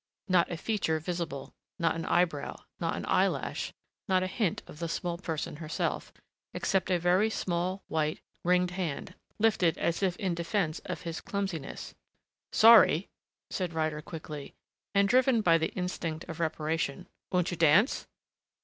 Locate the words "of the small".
4.65-5.19